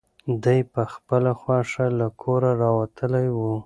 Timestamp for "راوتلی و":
2.63-3.37